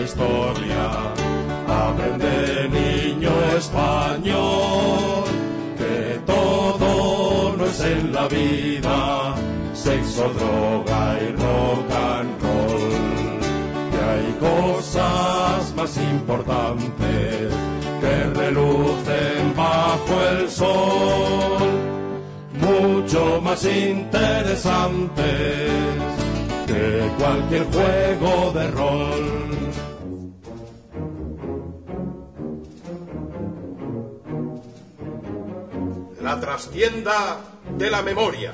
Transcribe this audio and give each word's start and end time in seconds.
historia, 0.00 0.90
aprende 1.66 2.68
niño 2.68 3.30
español, 3.56 5.24
que 5.78 6.20
todo 6.26 7.56
no 7.56 7.64
es 7.64 7.80
en 7.80 8.12
la 8.12 8.28
vida, 8.28 9.34
sexo, 9.72 10.28
droga 10.38 11.18
y 11.20 11.32
rock 11.32 11.90
and 11.92 12.42
roll, 12.42 13.40
que 13.90 14.00
hay 14.10 14.36
cosas 14.40 15.74
más 15.74 15.96
importantes 15.96 17.54
que 18.00 18.24
relucen 18.34 19.54
bajo 19.56 20.20
el 20.30 20.50
sol, 20.50 21.70
mucho 22.60 23.40
más 23.40 23.64
interesantes 23.64 25.26
que 26.66 27.10
cualquier 27.18 27.64
juego 27.64 28.52
de 28.52 28.66
rol. 28.68 29.65
La 36.26 36.40
trastienda 36.40 37.38
de 37.78 37.88
la 37.88 38.02
memoria. 38.02 38.52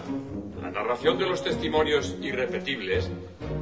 La 0.61 0.71
narración 0.71 1.17
de 1.17 1.25
los 1.25 1.43
testimonios 1.43 2.17
irrepetibles 2.21 3.09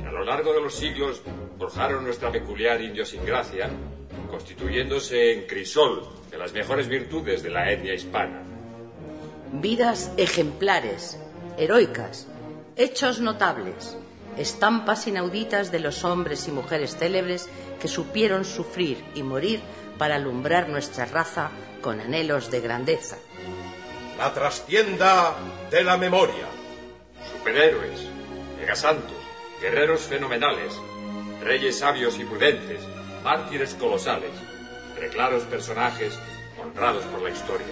que 0.01 0.09
a 0.09 0.11
lo 0.11 0.25
largo 0.25 0.53
de 0.53 0.61
los 0.61 0.75
siglos 0.75 1.23
forjaron 1.57 2.03
nuestra 2.03 2.33
peculiar 2.33 2.81
idiosincrasia, 2.81 3.71
constituyéndose 4.29 5.35
en 5.35 5.47
crisol 5.47 6.09
de 6.29 6.39
las 6.39 6.53
mejores 6.53 6.89
virtudes 6.89 7.45
de 7.45 7.51
la 7.51 7.71
etnia 7.71 7.95
hispana. 7.95 8.43
Vidas 9.53 10.11
ejemplares, 10.17 11.17
heroicas, 11.57 12.27
hechos 12.75 13.21
notables, 13.21 13.97
estampas 14.37 15.07
inauditas 15.07 15.71
de 15.71 15.79
los 15.79 16.03
hombres 16.03 16.49
y 16.49 16.51
mujeres 16.51 16.97
célebres 16.97 17.49
que 17.81 17.87
supieron 17.87 18.45
sufrir 18.45 19.05
y 19.15 19.23
morir 19.23 19.61
para 19.99 20.17
alumbrar 20.17 20.69
nuestra 20.69 21.05
raza 21.05 21.53
con 21.81 22.01
anhelos 22.01 22.51
de 22.51 22.61
grandeza. 22.61 23.17
La 24.21 24.35
trastienda 24.35 25.35
de 25.71 25.83
la 25.83 25.97
memoria. 25.97 26.45
Superhéroes, 27.33 28.01
megasantos, 28.59 29.17
guerreros 29.63 30.03
fenomenales, 30.03 30.75
reyes 31.41 31.79
sabios 31.79 32.19
y 32.19 32.25
prudentes, 32.25 32.83
mártires 33.25 33.73
colosales, 33.73 34.33
preclaros 34.95 35.45
personajes 35.45 36.19
honrados 36.63 37.03
por 37.05 37.23
la 37.23 37.31
historia. 37.31 37.67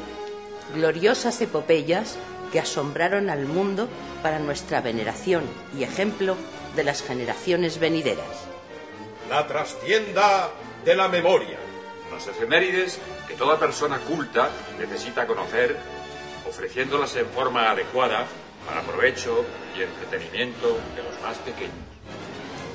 Gloriosas 0.74 1.38
epopeyas 1.42 2.16
que 2.50 2.60
asombraron 2.60 3.28
al 3.28 3.44
mundo 3.44 3.86
para 4.22 4.38
nuestra 4.38 4.80
veneración 4.80 5.44
y 5.78 5.82
ejemplo 5.82 6.34
de 6.74 6.82
las 6.82 7.02
generaciones 7.02 7.78
venideras. 7.78 8.46
La 9.28 9.46
trastienda 9.46 10.48
de 10.82 10.96
la 10.96 11.08
memoria. 11.08 11.58
Las 12.10 12.26
efemérides 12.26 12.98
que 13.28 13.34
toda 13.34 13.58
persona 13.58 13.98
culta 13.98 14.48
necesita 14.78 15.26
conocer, 15.26 15.76
ofreciéndolas 16.48 17.14
en 17.16 17.26
forma 17.26 17.70
adecuada 17.70 18.26
para 18.66 18.82
provecho 18.82 19.44
y 19.76 19.82
entretenimiento 19.82 20.78
de 20.96 21.02
los 21.02 21.20
más 21.22 21.38
pequeños. 21.38 21.74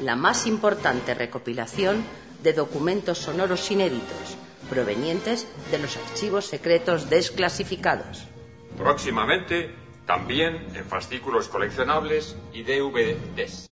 La 0.02 0.16
más 0.16 0.48
importante 0.48 1.14
recopilación 1.14 2.04
de 2.42 2.54
documentos 2.54 3.20
sonoros 3.20 3.70
inéditos 3.72 4.38
provenientes 4.70 5.48
de 5.72 5.80
los 5.80 5.98
archivos 5.98 6.46
secretos 6.46 7.10
desclasificados. 7.10 8.26
Próximamente, 8.78 9.74
también 10.06 10.68
en 10.74 10.86
fascículos 10.86 11.48
coleccionables 11.48 12.36
y 12.54 12.64
DVDs. 12.64 13.70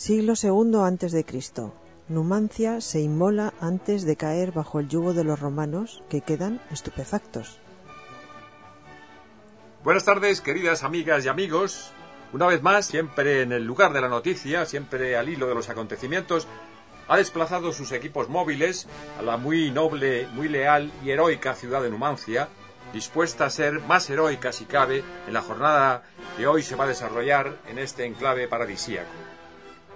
Siglo 0.00 0.32
II 0.42 0.78
antes 0.82 1.12
de 1.12 1.26
Cristo. 1.26 1.74
Numancia 2.08 2.80
se 2.80 3.00
inmola 3.00 3.52
antes 3.60 4.04
de 4.04 4.16
caer 4.16 4.50
bajo 4.50 4.80
el 4.80 4.88
yugo 4.88 5.12
de 5.12 5.24
los 5.24 5.38
romanos, 5.38 6.02
que 6.08 6.22
quedan 6.22 6.58
estupefactos. 6.70 7.58
Buenas 9.84 10.06
tardes, 10.06 10.40
queridas 10.40 10.84
amigas 10.84 11.26
y 11.26 11.28
amigos. 11.28 11.92
Una 12.32 12.46
vez 12.46 12.62
más, 12.62 12.86
siempre 12.86 13.42
en 13.42 13.52
el 13.52 13.64
lugar 13.64 13.92
de 13.92 14.00
la 14.00 14.08
noticia, 14.08 14.64
siempre 14.64 15.18
al 15.18 15.28
hilo 15.28 15.46
de 15.48 15.54
los 15.54 15.68
acontecimientos, 15.68 16.48
ha 17.06 17.18
desplazado 17.18 17.70
sus 17.74 17.92
equipos 17.92 18.30
móviles 18.30 18.86
a 19.18 19.22
la 19.22 19.36
muy 19.36 19.70
noble, 19.70 20.26
muy 20.28 20.48
leal 20.48 20.90
y 21.04 21.10
heroica 21.10 21.52
ciudad 21.54 21.82
de 21.82 21.90
Numancia, 21.90 22.48
dispuesta 22.94 23.44
a 23.44 23.50
ser 23.50 23.80
más 23.80 24.08
heroica 24.08 24.50
si 24.50 24.64
cabe 24.64 25.04
en 25.26 25.34
la 25.34 25.42
jornada 25.42 26.04
que 26.38 26.46
hoy 26.46 26.62
se 26.62 26.74
va 26.74 26.84
a 26.84 26.88
desarrollar 26.88 27.58
en 27.68 27.78
este 27.78 28.06
enclave 28.06 28.48
paradisíaco. 28.48 29.29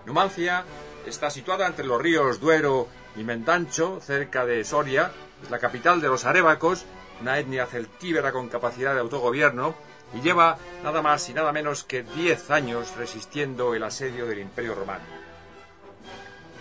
Numancia 0.06 0.64
está 1.06 1.30
situada 1.30 1.66
entre 1.66 1.86
los 1.86 2.00
ríos 2.00 2.40
Duero 2.40 2.88
y 3.16 3.24
Mendancho, 3.24 4.00
cerca 4.00 4.44
de 4.44 4.62
Soria, 4.64 5.10
es 5.42 5.50
la 5.50 5.58
capital 5.58 6.00
de 6.00 6.08
los 6.08 6.26
arébacos, 6.26 6.84
una 7.20 7.38
etnia 7.38 7.66
celtíbera 7.66 8.32
con 8.32 8.48
capacidad 8.48 8.94
de 8.94 9.00
autogobierno, 9.00 9.74
y 10.14 10.20
lleva 10.20 10.58
nada 10.82 11.00
más 11.00 11.28
y 11.28 11.34
nada 11.34 11.52
menos 11.52 11.84
que 11.84 12.02
10 12.02 12.50
años 12.50 12.94
resistiendo 12.96 13.74
el 13.74 13.82
asedio 13.82 14.26
del 14.26 14.40
Imperio 14.40 14.74
Romano. 14.74 15.04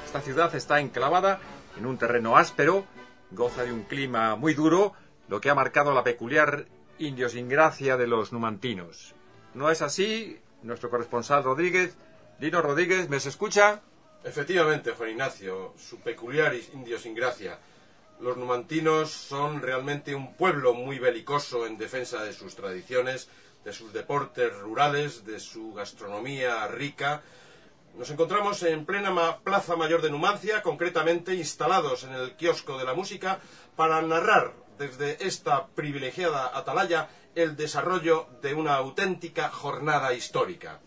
Esta 0.06 0.22
ciudad 0.22 0.54
está 0.56 0.80
enclavada 0.80 1.40
en 1.78 1.86
un 1.86 1.98
terreno 1.98 2.38
áspero, 2.38 2.86
goza 3.32 3.64
de 3.64 3.74
un 3.74 3.84
clima 3.84 4.36
muy 4.36 4.54
duro, 4.54 4.94
lo 5.28 5.42
que 5.42 5.50
ha 5.50 5.56
marcado 5.56 5.94
la 5.94 6.04
peculiar 6.04 6.66
idiosincrasia 6.98 7.98
de 7.98 8.08
los 8.08 8.32
numantinos. 8.32 9.16
¿No 9.54 9.70
es 9.70 9.82
así? 9.82 10.40
Nuestro 10.62 10.90
corresponsal 10.90 11.44
Rodríguez, 11.44 11.98
Dino 12.40 12.62
Rodríguez, 12.62 13.10
¿me 13.10 13.20
se 13.20 13.30
escucha? 13.30 13.82
Efectivamente, 14.24 14.92
Juan 14.92 15.12
Ignacio, 15.12 15.74
su 15.78 16.00
peculiar 16.00 16.54
idiosincrasia. 16.56 17.60
Los 18.20 18.38
numantinos 18.38 19.12
son 19.12 19.62
realmente 19.62 20.16
un 20.16 20.34
pueblo 20.36 20.74
muy 20.74 21.00
belicoso 21.00 21.68
en 21.68 21.78
defensa 21.78 22.24
de 22.24 22.34
sus 22.34 22.56
tradiciones, 22.56 23.30
de 23.64 23.74
sus 23.74 23.94
deportes 23.94 24.58
rurales, 24.58 25.26
de 25.26 25.40
su 25.40 25.74
gastronomía 25.74 26.68
rica. 26.68 27.22
Nos 27.98 28.10
encontramos 28.10 28.64
en 28.64 28.86
plena 28.86 29.40
Plaza 29.44 29.76
Mayor 29.76 30.02
de 30.02 30.10
Numancia, 30.10 30.62
concretamente 30.62 31.36
instalados 31.36 32.04
en 32.04 32.14
el 32.14 32.36
kiosco 32.36 32.78
de 32.78 32.86
la 32.86 32.94
música, 32.94 33.40
para 33.76 34.02
narrar 34.02 34.54
desde 34.78 35.26
esta 35.26 35.68
privilegiada 35.68 36.58
atalaya 36.58 37.10
el 37.36 37.56
desarrollo 37.56 38.28
de 38.42 38.54
una 38.54 38.76
auténtica 38.76 39.50
jornada 39.50 40.14
histórica. 40.14 40.80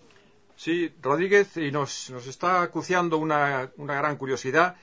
Sí, 0.57 0.93
Rodríguez, 1.03 1.57
y 1.57 1.71
nos, 1.71 2.11
nos 2.11 2.27
está 2.27 2.63
acuciando 2.63 3.19
una, 3.19 3.71
una, 3.77 3.95
gran 3.95 4.17
curiosidad. 4.17 4.77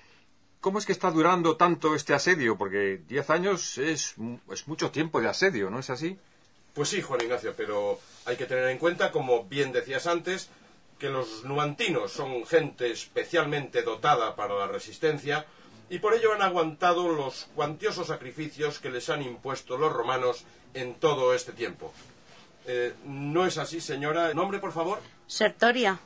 ¿Cómo 0.61 0.79
es 0.79 0.85
que 0.85 0.91
está 0.91 1.11
durando 1.11 1.57
tanto 1.57 1.95
este 1.95 2.13
asedio? 2.13 2.57
Porque 2.57 3.01
diez 3.07 3.29
años 3.29 3.77
es, 3.77 4.15
es 4.51 4.67
mucho 4.67 4.91
tiempo 4.91 5.19
de 5.19 5.27
asedio, 5.27 5.69
¿no 5.69 5.79
es 5.79 5.89
así? 5.89 6.17
Pues 6.73 6.89
sí, 6.89 7.01
Juan 7.01 7.21
Ignacio, 7.21 7.53
pero 7.57 7.99
hay 8.25 8.35
que 8.35 8.45
tener 8.45 8.67
en 8.69 8.77
cuenta, 8.77 9.11
como 9.11 9.43
bien 9.45 9.71
decías 9.71 10.07
antes, 10.07 10.49
que 10.99 11.09
los 11.09 11.43
numantinos 11.43 12.11
son 12.11 12.45
gente 12.45 12.91
especialmente 12.91 13.81
dotada 13.81 14.35
para 14.35 14.55
la 14.55 14.67
resistencia 14.67 15.45
y 15.89 15.99
por 15.99 16.13
ello 16.13 16.33
han 16.33 16.41
aguantado 16.41 17.09
los 17.09 17.49
cuantiosos 17.55 18.07
sacrificios 18.07 18.79
que 18.79 18.89
les 18.89 19.09
han 19.09 19.21
impuesto 19.21 19.77
los 19.77 19.91
romanos 19.91 20.45
en 20.73 20.95
todo 20.95 21.33
este 21.33 21.51
tiempo. 21.51 21.93
Eh, 22.65 22.93
¿No 23.05 23.45
es 23.45 23.57
así, 23.57 23.81
señora? 23.81 24.33
¿Nombre, 24.33 24.59
por 24.59 24.71
favor? 24.71 24.99
Sertoria. 25.27 25.99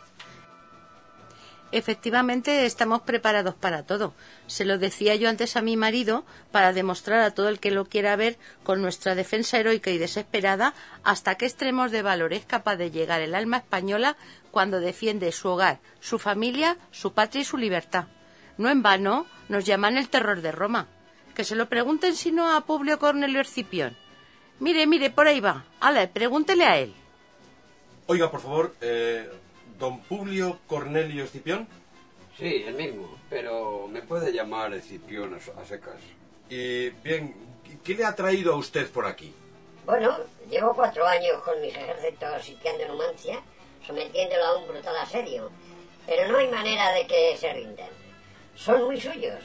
Efectivamente, 1.71 2.65
estamos 2.65 3.01
preparados 3.01 3.53
para 3.53 3.83
todo. 3.83 4.13
Se 4.47 4.63
lo 4.63 4.77
decía 4.77 5.15
yo 5.15 5.27
antes 5.27 5.57
a 5.57 5.61
mi 5.61 5.75
marido 5.75 6.23
para 6.51 6.71
demostrar 6.71 7.21
a 7.21 7.31
todo 7.31 7.49
el 7.49 7.59
que 7.59 7.71
lo 7.71 7.85
quiera 7.85 8.15
ver 8.15 8.37
con 8.63 8.81
nuestra 8.81 9.15
defensa 9.15 9.59
heroica 9.59 9.91
y 9.91 9.97
desesperada 9.97 10.73
hasta 11.03 11.35
qué 11.35 11.45
extremos 11.45 11.91
de 11.91 12.03
valor 12.03 12.31
es 12.31 12.45
capaz 12.45 12.77
de 12.77 12.89
llegar 12.89 13.19
el 13.19 13.35
alma 13.35 13.57
española 13.57 14.15
cuando 14.51 14.79
defiende 14.79 15.33
su 15.33 15.49
hogar, 15.49 15.79
su 15.99 16.19
familia, 16.19 16.77
su 16.91 17.11
patria 17.11 17.41
y 17.41 17.45
su 17.45 17.57
libertad. 17.57 18.05
No 18.57 18.69
en 18.69 18.81
vano 18.81 19.25
nos 19.49 19.65
llaman 19.65 19.97
el 19.97 20.07
terror 20.07 20.41
de 20.41 20.53
Roma. 20.53 20.87
Que 21.35 21.43
se 21.43 21.55
lo 21.55 21.67
pregunten 21.67 22.15
si 22.15 22.31
no 22.31 22.55
a 22.55 22.61
Publio 22.61 22.97
Cornelio 22.97 23.41
Escipión. 23.41 23.95
Mire, 24.59 24.87
mire, 24.87 25.09
por 25.09 25.27
ahí 25.27 25.39
va. 25.39 25.65
Ale, 25.79 26.07
pregúntele 26.07 26.65
a 26.65 26.77
él. 26.77 26.93
Oiga, 28.07 28.31
por 28.31 28.41
favor, 28.41 28.75
eh, 28.81 29.29
don 29.77 29.99
Publio 30.01 30.59
Cornelio 30.67 31.23
Escipión. 31.23 31.67
Sí, 32.37 32.63
el 32.65 32.75
mismo, 32.75 33.17
pero 33.29 33.87
me 33.87 34.01
puede 34.01 34.31
llamar 34.31 34.73
Escipión 34.73 35.33
a 35.33 35.61
a 35.61 35.65
secas. 35.65 35.95
Y 36.49 36.89
bien, 36.89 37.35
¿qué 37.83 37.95
le 37.95 38.05
ha 38.05 38.15
traído 38.15 38.53
a 38.53 38.57
usted 38.57 38.89
por 38.89 39.05
aquí? 39.05 39.33
Bueno, 39.85 40.17
llevo 40.49 40.73
cuatro 40.73 41.05
años 41.05 41.41
con 41.43 41.59
mis 41.61 41.75
ejércitos 41.75 42.43
sitiando 42.43 42.87
Numancia, 42.87 43.41
sometiéndolo 43.85 44.43
a 44.43 44.57
un 44.57 44.67
brutal 44.67 44.95
asedio, 44.97 45.49
pero 46.05 46.27
no 46.31 46.37
hay 46.37 46.47
manera 46.49 46.91
de 46.93 47.07
que 47.07 47.37
se 47.37 47.53
rindan. 47.53 47.89
Son 48.55 48.83
muy 48.85 48.99
suyos. 48.99 49.43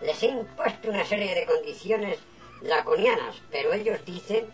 Les 0.00 0.22
he 0.22 0.26
impuesto 0.26 0.90
una 0.90 1.04
serie 1.04 1.34
de 1.34 1.46
condiciones 1.46 2.18
draconianas, 2.62 3.42
pero 3.50 3.72
ellos 3.72 4.04
dicen 4.04 4.46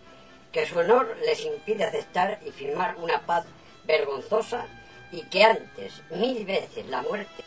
que 0.52 0.66
su 0.66 0.78
honor 0.78 1.16
les 1.24 1.44
impide 1.44 1.84
aceptar 1.84 2.40
y 2.44 2.50
firmar 2.50 2.96
una 2.96 3.24
paz 3.26 3.44
vergonzosa 3.86 4.66
y 5.12 5.22
que 5.22 5.44
antes, 5.44 6.02
mil 6.10 6.44
veces, 6.44 6.86
la 6.86 7.02
muerte 7.02 7.44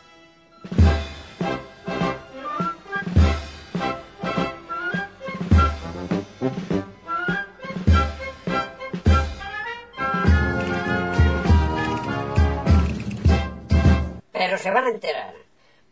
Pero 14.31 14.57
se 14.57 14.71
van 14.71 14.85
a 14.85 14.89
enterar, 14.89 15.33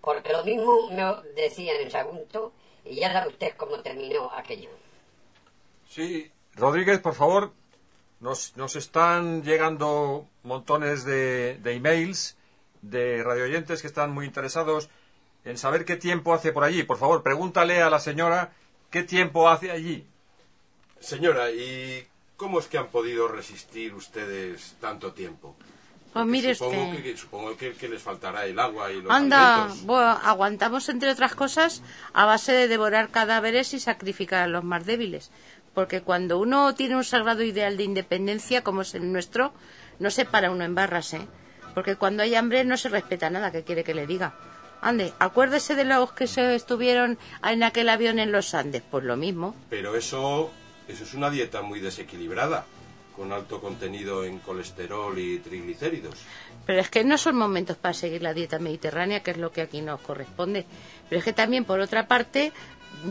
porque 0.01 0.33
lo 0.33 0.43
mismo 0.43 0.89
me 0.89 1.03
decían 1.39 1.77
en 1.81 1.91
Sagunto 1.91 2.51
y 2.85 2.95
ya 2.95 3.11
sabe 3.11 3.29
usted 3.29 3.53
cómo 3.57 3.81
terminó 3.81 4.31
aquello. 4.33 4.69
Sí, 5.87 6.31
Rodríguez, 6.55 6.99
por 6.99 7.15
favor, 7.15 7.51
nos, 8.19 8.55
nos 8.57 8.75
están 8.75 9.43
llegando 9.43 10.27
montones 10.43 11.03
de, 11.05 11.57
de 11.57 11.73
emails 11.73 12.37
de 12.81 13.23
radioyentes 13.23 13.81
que 13.81 13.87
están 13.87 14.11
muy 14.11 14.25
interesados 14.25 14.89
en 15.45 15.57
saber 15.57 15.85
qué 15.85 15.95
tiempo 15.95 16.33
hace 16.33 16.51
por 16.51 16.63
allí. 16.63 16.83
Por 16.83 16.97
favor, 16.97 17.23
pregúntale 17.23 17.81
a 17.81 17.89
la 17.89 17.99
señora 17.99 18.53
qué 18.89 19.03
tiempo 19.03 19.49
hace 19.49 19.71
allí. 19.71 20.05
Señora, 20.99 21.51
¿y 21.51 22.05
cómo 22.37 22.59
es 22.59 22.67
que 22.67 22.77
han 22.77 22.87
podido 22.87 23.27
resistir 23.27 23.93
ustedes 23.93 24.75
tanto 24.79 25.13
tiempo? 25.13 25.55
Pues 26.13 26.25
mire 26.25 26.55
supongo 26.55 26.89
usted. 26.89 27.03
que, 27.03 27.17
supongo 27.17 27.55
que, 27.57 27.73
que 27.73 27.87
les 27.87 28.01
faltará 28.01 28.45
el 28.45 28.57
agua 28.59 28.91
y 28.91 29.01
los 29.01 29.11
Anda, 29.11 29.67
bueno, 29.83 30.07
aguantamos 30.23 30.89
entre 30.89 31.11
otras 31.11 31.35
cosas 31.35 31.83
a 32.13 32.25
base 32.25 32.51
de 32.51 32.67
devorar 32.67 33.09
cadáveres 33.09 33.73
y 33.75 33.79
sacrificar 33.79 34.43
a 34.43 34.47
los 34.47 34.63
más 34.63 34.85
débiles. 34.85 35.29
Porque 35.75 36.01
cuando 36.01 36.39
uno 36.39 36.73
tiene 36.73 36.95
un 36.95 37.03
sagrado 37.03 37.43
ideal 37.43 37.77
de 37.77 37.83
independencia 37.83 38.63
como 38.63 38.81
es 38.81 38.95
el 38.95 39.11
nuestro, 39.11 39.53
no 39.99 40.09
se 40.09 40.25
para 40.25 40.49
uno 40.49 40.63
en 40.63 40.73
barras, 40.73 41.13
¿eh? 41.13 41.27
Porque 41.75 41.95
cuando 41.95 42.23
hay 42.23 42.33
hambre 42.33 42.65
no 42.65 42.75
se 42.75 42.89
respeta 42.89 43.29
nada, 43.29 43.51
que 43.51 43.63
quiere 43.63 43.83
que 43.83 43.93
le 43.93 44.07
diga? 44.07 44.33
Ande, 44.81 45.13
acuérdese 45.19 45.75
de 45.75 45.83
los 45.85 46.11
que 46.13 46.25
se 46.25 46.55
estuvieron 46.55 47.19
en 47.43 47.63
aquel 47.63 47.87
avión 47.89 48.17
en 48.17 48.31
los 48.31 48.55
Andes, 48.55 48.81
pues 48.89 49.03
lo 49.03 49.15
mismo. 49.15 49.55
Pero 49.69 49.95
eso, 49.95 50.49
eso 50.87 51.03
es 51.03 51.13
una 51.13 51.29
dieta 51.29 51.61
muy 51.61 51.79
desequilibrada, 51.81 52.65
con 53.19 53.33
alto 53.33 53.59
contenido 53.59 54.23
en 54.23 54.39
colesterol 54.39 55.19
y 55.19 55.39
triglicéridos. 55.39 56.15
Pero 56.65 56.79
es 56.79 56.89
que 56.89 57.03
no 57.03 57.17
son 57.17 57.35
momentos 57.35 57.75
para 57.75 57.93
seguir 57.93 58.23
la 58.23 58.33
dieta 58.33 58.59
mediterránea, 58.59 59.21
que 59.21 59.31
es 59.31 59.37
lo 59.37 59.51
que 59.51 59.61
aquí 59.61 59.81
nos 59.81 59.99
corresponde. 59.99 60.65
Pero 61.09 61.19
es 61.19 61.25
que 61.25 61.33
también, 61.33 61.65
por 61.65 61.81
otra 61.81 62.07
parte, 62.07 62.53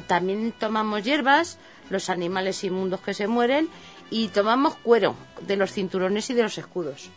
también 0.07 0.53
tomamos 0.53 1.05
hierbas, 1.05 1.59
los 1.91 2.09
animales 2.09 2.65
inmundos 2.65 3.03
que 3.03 3.13
se 3.13 3.27
mueren, 3.27 3.69
y 4.09 4.29
tomamos 4.29 4.77
cuero 4.77 5.15
de 5.43 5.57
los 5.57 5.73
cinturones 5.73 6.31
y 6.31 6.35
de 6.35 6.43
los 6.43 6.57
escudos. 6.57 7.11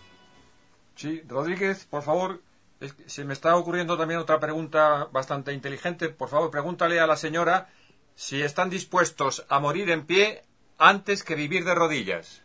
Sí, 0.98 1.22
Rodríguez, 1.30 1.86
por 1.86 2.04
favor, 2.04 2.42
es 2.82 2.92
que 2.92 3.10
se 3.10 3.24
me 3.24 3.32
está 3.32 3.56
ocurriendo 3.56 3.98
también 3.98 4.20
otra 4.20 4.38
pregunta 4.42 5.08
bastante 5.14 5.54
inteligente. 5.54 6.10
Por 6.10 6.28
favor, 6.28 6.52
pregúntale 6.52 7.00
a 7.00 7.08
la 7.08 7.16
señora 7.16 7.70
si 8.16 8.42
están 8.42 8.70
dispuestos 8.70 9.46
a 9.48 9.62
morir 9.62 9.90
en 9.92 10.06
pie 10.06 10.44
antes 10.78 11.24
que 11.24 11.36
vivir 11.36 11.64
de 11.64 11.74
rodillas. 11.74 12.42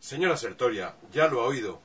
Señora 0.00 0.36
Sertoria, 0.36 0.94
ya 1.12 1.26
lo 1.28 1.40
ha 1.42 1.46
oído. 1.46 1.80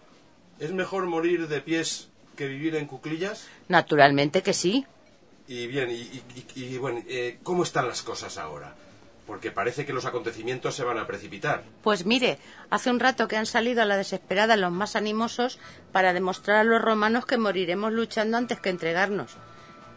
¿Es 0.60 0.72
mejor 0.72 1.06
morir 1.08 1.48
de 1.48 1.62
pies 1.62 2.10
que 2.36 2.48
vivir 2.48 2.76
en 2.76 2.86
cuclillas? 2.86 3.48
Naturalmente 3.68 4.42
que 4.44 4.54
sí. 4.54 4.86
Y 5.48 5.68
bien, 5.68 5.90
y, 5.90 5.94
y- 5.96 6.24
y- 6.56 6.64
y, 6.76 6.78
bueno, 6.78 7.02
eh, 7.08 7.40
¿cómo 7.44 7.64
están 7.64 7.88
las 7.88 8.02
cosas 8.02 8.38
ahora? 8.38 8.76
Porque 9.28 9.52
parece 9.52 9.86
que 9.86 9.94
los 9.94 10.06
acontecimientos 10.06 10.76
se 10.76 10.84
van 10.84 10.98
a 11.00 11.08
precipitar. 11.08 11.64
Pues 11.82 12.06
mire, 12.06 12.38
hace 12.70 12.90
un 12.90 13.00
rato 13.00 13.28
que 13.28 13.38
han 13.38 13.46
salido 13.46 13.82
a 13.82 13.86
la 13.86 13.98
desesperada 13.98 14.58
los 14.58 14.72
más 14.72 14.96
animosos 14.96 15.60
para 15.92 16.14
demostrar 16.14 16.58
a 16.58 16.64
los 16.64 16.82
romanos 16.82 17.26
que 17.26 17.38
moriremos 17.38 17.92
luchando 17.94 18.38
antes 18.38 18.60
que 18.60 18.70
entregarnos. 18.70 19.32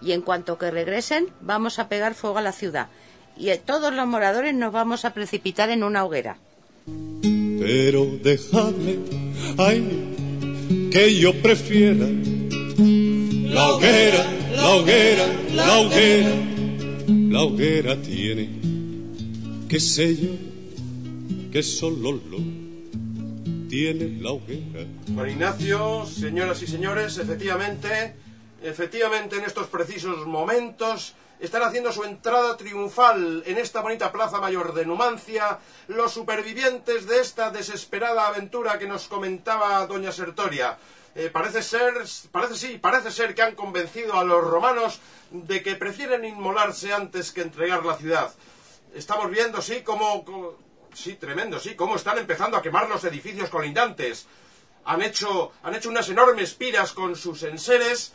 Y 0.01 0.13
en 0.13 0.23
cuanto 0.23 0.59
que 0.59 0.71
regresen, 0.71 1.29
vamos 1.41 1.79
a 1.79 1.89
pegar 1.89 2.15
fuego 2.15 2.39
a 2.39 2.43
la 2.43 2.53
ciudad. 2.53 2.89
Y 3.37 3.55
todos 3.59 3.93
los 3.93 4.07
moradores 4.07 4.55
nos 4.55 4.73
vamos 4.73 5.05
a 5.05 5.13
precipitar 5.13 5.71
en 5.71 5.83
una 5.85 6.05
hoguera. 6.05 6.39
Pero 7.59 8.19
dejadme, 8.23 8.97
ay, 9.59 10.89
que 10.91 11.15
yo 11.17 11.35
prefiera 11.43 12.07
la 12.07 13.75
hoguera, 13.75 14.27
la 14.55 14.75
hoguera, 14.75 15.27
la 15.55 15.79
hoguera. 15.79 16.47
La 17.37 17.43
hoguera 17.43 18.01
tiene, 18.01 18.49
qué 19.69 19.79
sé 19.79 20.17
yo, 20.17 20.31
que 21.53 21.63
solo 21.63 22.13
lo 22.13 22.39
tiene 23.69 24.23
la 24.23 24.31
hoguera. 24.31 24.87
Juan 25.15 25.31
Ignacio, 25.31 26.07
señoras 26.07 26.63
y 26.63 26.67
señores, 26.67 27.19
efectivamente, 27.19 28.15
efectivamente 28.63 29.37
en 29.37 29.45
estos 29.45 29.67
precisos 29.67 30.27
momentos 30.27 31.15
están 31.41 31.63
haciendo 31.63 31.93
su 31.93 32.05
entrada 32.05 32.57
triunfal 32.57 33.43
en 33.47 33.59
esta 33.59 33.81
bonita 33.81 34.11
plaza 34.11 34.41
mayor 34.41 34.73
de 34.73 34.87
Numancia 34.87 35.59
los 35.89 36.13
supervivientes 36.13 37.07
de 37.07 37.21
esta 37.21 37.51
desesperada 37.51 38.27
aventura 38.27 38.79
que 38.79 38.87
nos 38.87 39.07
comentaba 39.07 39.87
doña 39.87 40.13
Sertoria. 40.13 40.79
Eh, 41.15 41.31
parece 41.31 41.63
ser, 41.63 41.95
parece 42.31 42.57
sí, 42.57 42.79
parece 42.79 43.11
ser 43.11 43.35
que 43.35 43.43
han 43.43 43.55
convencido 43.55 44.15
a 44.15 44.25
los 44.25 44.43
romanos 44.45 45.01
de 45.31 45.63
que 45.63 45.77
prefieren 45.77 46.25
inmolarse 46.25 46.93
antes 46.93 47.33
que 47.33 47.43
entregar 47.43 47.85
la 47.85 47.97
ciudad. 47.97 48.33
Estamos 48.95 49.31
viendo, 49.31 49.61
sí, 49.63 49.83
cómo, 49.83 50.25
sí, 50.95 51.15
tremendo, 51.15 51.59
sí, 51.59 51.75
cómo 51.75 51.97
están 51.97 52.19
empezando 52.19 52.57
a 52.57 52.63
quemar 52.63 52.89
los 52.89 53.05
edificios 53.05 53.51
colindantes. 53.51 54.27
Han 54.85 55.03
hecho, 55.03 55.53
han 55.63 55.75
hecho 55.75 55.89
unas 55.89 56.09
enormes 56.09 56.55
piras 56.55 56.93
con 56.93 57.17
sus 57.17 57.43
enseres. 57.43 58.13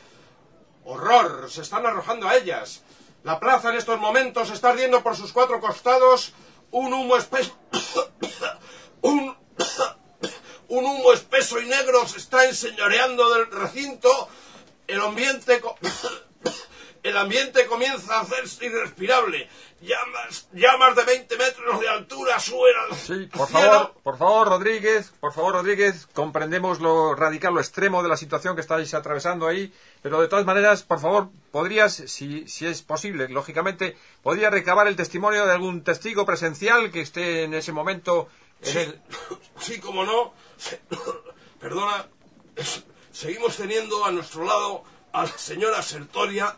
¡Horror! 0.85 1.49
Se 1.49 1.61
están 1.61 1.85
arrojando 1.85 2.27
a 2.27 2.35
ellas. 2.35 2.83
La 3.23 3.39
plaza 3.39 3.69
en 3.69 3.75
estos 3.75 3.99
momentos 3.99 4.49
está 4.49 4.69
ardiendo 4.69 5.03
por 5.03 5.15
sus 5.15 5.31
cuatro 5.31 5.59
costados. 5.59 6.33
Un 6.71 6.93
humo 6.93 7.15
espeso. 7.17 7.57
un. 9.01 9.37
un 10.69 10.85
humo 10.85 11.13
espeso 11.13 11.59
y 11.59 11.65
negro 11.65 12.07
se 12.07 12.17
está 12.17 12.45
enseñoreando 12.45 13.33
del 13.33 13.51
recinto. 13.51 14.27
El 14.87 15.01
ambiente. 15.01 15.61
El 17.03 17.17
ambiente 17.17 17.65
comienza 17.65 18.17
a 18.17 18.21
hacerse 18.21 18.65
irrespirable. 18.65 19.49
Llamas, 19.81 20.47
llamas 20.53 20.95
de 20.95 21.03
20 21.03 21.35
metros 21.35 21.79
de 21.79 21.89
altura 21.89 22.39
suben 22.39 22.75
al 22.77 22.95
Sí, 22.95 23.25
por 23.25 23.47
cielo. 23.47 23.71
favor, 23.71 24.00
por 24.11 24.17
favor, 24.17 24.49
Rodríguez, 24.49 25.13
por 25.21 25.31
favor, 25.31 25.53
Rodríguez, 25.53 26.05
comprendemos 26.13 26.81
lo 26.81 27.15
radical, 27.15 27.53
lo 27.53 27.61
extremo 27.61 28.03
de 28.03 28.09
la 28.09 28.17
situación 28.17 28.55
que 28.55 28.61
estáis 28.61 28.93
atravesando 28.93 29.47
ahí, 29.47 29.71
pero 30.01 30.19
de 30.19 30.27
todas 30.27 30.45
maneras, 30.45 30.83
por 30.83 30.99
favor, 30.99 31.29
podrías, 31.49 31.93
si, 31.93 32.45
si 32.45 32.67
es 32.67 32.81
posible, 32.81 33.29
lógicamente, 33.29 33.95
podría 34.21 34.49
recabar 34.49 34.87
el 34.87 34.97
testimonio 34.97 35.45
de 35.45 35.53
algún 35.53 35.85
testigo 35.85 36.25
presencial 36.25 36.91
que 36.91 36.99
esté 36.99 37.43
en 37.43 37.53
ese 37.53 37.71
momento 37.71 38.27
en 38.63 38.67
Sí, 38.73 38.77
el... 38.79 39.01
sí, 39.61 39.79
como 39.79 40.03
no. 40.03 40.33
Perdona. 41.61 42.05
Seguimos 43.13 43.55
teniendo 43.55 44.03
a 44.03 44.11
nuestro 44.11 44.43
lado 44.43 44.83
a 45.13 45.21
la 45.23 45.37
señora 45.37 45.81
Sertoria, 45.81 46.57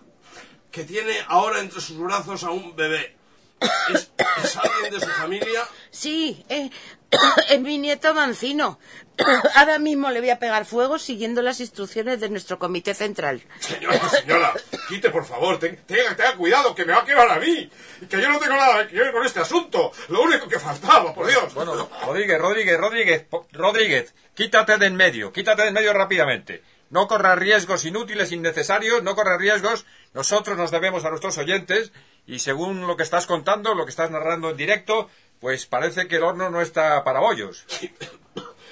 que 0.71 0.85
tiene 0.85 1.13
ahora 1.27 1.59
entre 1.59 1.81
sus 1.81 1.99
brazos 1.99 2.43
a 2.45 2.49
un 2.49 2.75
bebé. 2.75 3.15
¿Es, 3.93 4.11
es 4.43 4.57
alguien 4.57 4.91
de 4.91 4.99
su 4.99 5.09
familia? 5.11 5.63
Sí, 5.91 6.43
eh, 6.49 6.71
es 7.49 7.59
mi 7.61 7.77
nieto 7.77 8.13
Mancino. 8.13 8.79
Ahora 9.55 9.77
mismo 9.79 10.09
le 10.09 10.19
voy 10.19 10.29
a 10.31 10.39
pegar 10.39 10.65
fuego 10.65 10.97
siguiendo 10.97 11.41
las 11.41 11.59
instrucciones 11.59 12.19
de 12.19 12.29
nuestro 12.29 12.57
comité 12.57 12.93
central. 12.93 13.43
Señora, 13.59 14.09
señora, 14.09 14.53
quite 14.89 15.09
por 15.11 15.25
favor, 15.25 15.59
ten- 15.59 15.77
tenga, 15.85 16.15
tenga 16.15 16.35
cuidado, 16.35 16.73
que 16.73 16.85
me 16.85 16.93
va 16.93 16.99
a 17.01 17.05
quemar 17.05 17.29
a 17.29 17.39
mí. 17.39 17.69
Que 18.09 18.21
yo 18.21 18.29
no 18.29 18.39
tengo 18.39 18.55
nada 18.55 18.87
que 18.87 18.97
ver 18.97 19.11
con 19.11 19.25
este 19.25 19.39
asunto. 19.39 19.91
Lo 20.09 20.23
único 20.23 20.47
que 20.47 20.59
faltaba, 20.59 21.13
por 21.13 21.27
Dios. 21.27 21.53
Bueno, 21.53 21.89
Rodríguez, 22.05 22.39
Rodríguez, 22.39 22.77
Rodríguez, 22.79 23.25
Rodríguez, 23.51 24.15
quítate 24.33 24.77
de 24.77 24.87
en 24.87 24.95
medio, 24.95 25.31
quítate 25.31 25.61
de 25.61 25.67
en 25.69 25.73
medio 25.75 25.93
rápidamente. 25.93 26.63
no 26.89 27.07
corra 27.07 27.35
riesgos 27.35 27.85
inútiles, 27.85 28.31
innecesarios, 28.31 29.01
no 29.03 29.15
corra 29.15 29.37
riesgos. 29.37 29.85
Nosotros 30.13 30.57
nos 30.57 30.69
debemos 30.71 31.05
a 31.05 31.09
nuestros 31.09 31.37
oyentes 31.39 31.91
y 32.27 32.39
según 32.39 32.85
lo 32.87 32.95
que 32.97 33.03
estás 33.03 33.25
contando, 33.25 33.73
lo 33.75 33.83
que 33.85 33.89
estás 33.89 34.11
narrando 34.11 34.51
en 34.51 34.57
directo, 34.57 35.09
pues 35.43 35.65
parece 35.65 36.07
que 36.07 36.15
el 36.15 36.23
horno 36.23 36.49
no 36.49 36.61
está 36.61 37.03
para 37.03 37.19
bollos. 37.19 37.65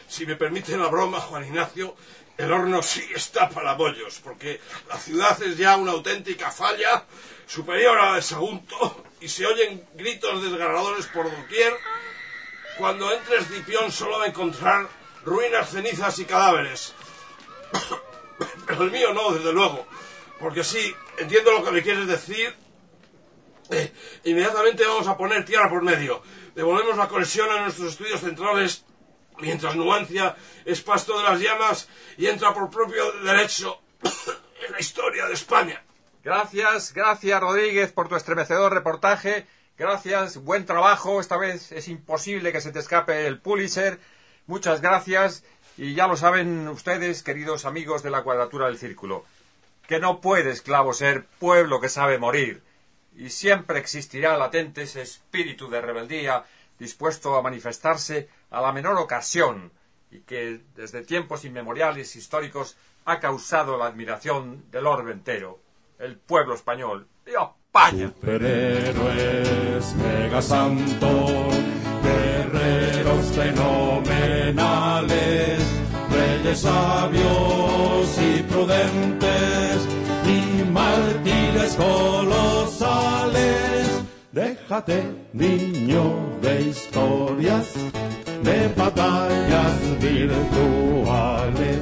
Si 0.07 0.25
me 0.25 0.35
permite 0.35 0.75
la 0.75 0.89
broma, 0.89 1.21
Juan 1.21 1.45
Ignacio, 1.45 1.95
el 2.37 2.51
horno 2.51 2.83
sí 2.83 3.01
está 3.15 3.49
para 3.49 3.75
bollos, 3.75 4.19
porque 4.21 4.59
la 4.89 4.97
ciudad 4.97 5.41
es 5.41 5.57
ya 5.57 5.77
una 5.77 5.93
auténtica 5.93 6.51
falla 6.51 7.05
superior 7.47 7.97
a 7.97 8.09
la 8.09 8.15
de 8.15 8.21
Sagunto 8.21 9.05
y 9.21 9.29
se 9.29 9.45
oyen 9.45 9.87
gritos 9.93 10.43
desgarradores 10.43 11.07
por 11.07 11.31
doquier. 11.31 11.73
Cuando 12.77 13.09
entre 13.13 13.37
Escipión 13.37 13.89
solo 13.89 14.19
va 14.19 14.25
a 14.25 14.27
encontrar 14.27 14.89
ruinas, 15.23 15.69
cenizas 15.69 16.19
y 16.19 16.25
cadáveres. 16.25 16.93
El 18.67 18.91
mío 18.91 19.13
no, 19.13 19.31
desde 19.31 19.53
luego. 19.53 19.87
Porque 20.41 20.65
sí, 20.65 20.93
entiendo 21.17 21.53
lo 21.53 21.63
que 21.63 21.71
me 21.71 21.83
quieres 21.83 22.07
decir. 22.07 22.53
Inmediatamente 24.25 24.85
vamos 24.85 25.07
a 25.07 25.17
poner 25.17 25.45
tierra 25.45 25.69
por 25.69 25.81
medio. 25.83 26.21
Devolvemos 26.55 26.98
la 26.98 27.08
conexión 27.08 27.50
a 27.50 27.62
nuestros 27.62 27.93
estudios 27.93 28.20
centrales 28.20 28.86
mientras 29.39 29.75
Nuancia 29.75 30.36
es 30.65 30.81
pasto 30.81 31.17
de 31.17 31.24
las 31.24 31.39
llamas 31.39 31.88
y 32.17 32.27
entra 32.27 32.53
por 32.53 32.70
propio 32.70 33.12
derecho 33.24 33.81
en 34.03 34.72
la 34.72 34.79
historia 34.79 35.25
de 35.27 35.34
España. 35.34 35.84
Gracias, 36.24 36.93
gracias 36.93 37.41
Rodríguez 37.41 37.91
por 37.91 38.08
tu 38.08 38.15
estremecedor 38.15 38.74
reportaje. 38.74 39.48
Gracias, 39.77 40.38
buen 40.38 40.65
trabajo. 40.65 41.20
Esta 41.20 41.38
vez 41.38 41.72
es 41.72 41.88
imposible 41.88 42.51
que 42.51 42.62
se 42.62 42.72
te 42.72 42.79
escape 42.79 43.25
el 43.25 43.39
Pulitzer. 43.39 44.00
Muchas 44.46 44.81
gracias. 44.81 45.43
Y 45.77 45.96
ya 45.96 46.08
lo 46.08 46.17
saben 46.17 46.67
ustedes, 46.67 47.24
queridos 47.24 47.65
amigos 47.65 48.03
de 48.03 48.12
la 48.12 48.22
cuadratura 48.22 48.67
del 48.67 48.77
círculo, 48.77 49.25
que 49.88 50.00
no 50.00 50.22
puede 50.22 50.51
esclavo 50.51 50.93
ser 50.93 51.25
pueblo 51.39 51.81
que 51.81 51.89
sabe 51.89 52.20
morir. 52.20 52.62
Y 53.15 53.30
siempre 53.30 53.80
existirá 53.80 54.38
latente 54.38 54.84
ese 54.84 55.01
espíritu 55.01 55.70
de 55.70 55.82
rebeldía 55.82 56.46
dispuesto 56.80 57.36
a 57.36 57.41
manifestarse 57.41 58.30
a 58.50 58.62
la 58.62 58.72
menor 58.72 58.98
ocasión 58.98 59.72
y 60.10 60.22
que 60.22 60.62
desde 60.75 61.03
tiempos 61.03 61.46
inmemoriales 61.46 62.15
históricos 62.15 62.77
ha 63.06 63.20
causado 63.20 63.77
la 63.77 63.86
admiración 63.86 64.70
del 64.72 64.86
orbe 64.88 65.12
entero, 65.12 65.60
el 66.00 66.18
pueblo 66.18 66.56
español. 66.56 67.08
¡Viva 67.25 67.56
España! 67.68 68.12
Niño, 85.33 86.03
de 86.41 86.61
historias, 86.61 87.67
de 88.41 88.67
batallas 88.75 89.77
virtuales. 90.01 91.81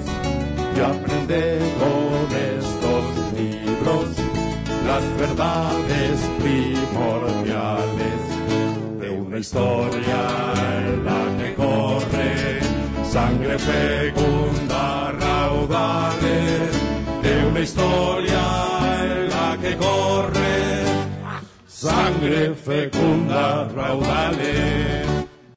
Y 0.76 0.80
aprende 0.82 1.60
con 1.80 2.28
estos 2.58 3.04
libros 3.40 4.10
las 4.86 5.18
verdades 5.18 6.20
primordiales 6.42 8.20
de 9.00 9.10
una 9.10 9.38
historia 9.40 10.22
en 10.84 11.06
la 11.06 11.38
que 11.38 11.56
corre 11.56 12.60
sangre 13.10 13.58
fecunda 13.58 15.12
raudales, 15.12 16.72
de 17.24 17.46
una 17.46 17.60
historia 17.62 18.19
sangre 21.80 22.54
fecunda 22.56 23.70
raudales. 23.74 25.19